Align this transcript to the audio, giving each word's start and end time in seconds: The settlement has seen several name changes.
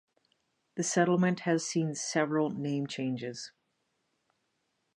The 0.77 0.81
settlement 0.83 1.41
has 1.41 1.63
seen 1.63 1.93
several 1.93 2.49
name 2.49 2.87
changes. 2.87 3.51